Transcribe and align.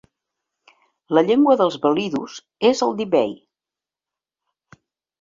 La 1.17 1.23
llengua 1.27 1.55
dels 1.61 1.77
velidus 1.85 2.39
és 2.73 2.83
el 2.89 2.99
divehi. 3.05 3.39